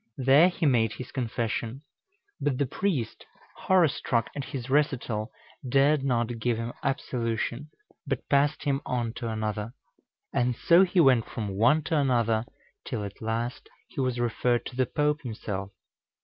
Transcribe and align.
There 0.17 0.49
he 0.49 0.65
made 0.65 0.93
his 0.93 1.11
confession; 1.11 1.83
but 2.39 2.57
the 2.57 2.65
priest, 2.65 3.23
horror 3.55 3.87
struck 3.87 4.31
at 4.35 4.45
his 4.45 4.67
recital, 4.67 5.31
dared 5.69 6.03
not 6.03 6.39
give 6.39 6.57
him 6.57 6.73
absolution, 6.81 7.69
but 8.07 8.27
passed 8.27 8.63
him 8.63 8.81
on 8.83 9.13
to 9.17 9.29
another. 9.29 9.75
And 10.33 10.55
so 10.55 10.83
he 10.83 10.99
went 10.99 11.27
from 11.29 11.49
one 11.49 11.83
to 11.83 11.97
another, 11.99 12.45
till 12.83 13.03
at 13.03 13.21
last 13.21 13.69
he 13.89 14.01
was 14.01 14.19
referred 14.19 14.65
to 14.65 14.75
the 14.75 14.87
Pope 14.87 15.21
himself. 15.21 15.71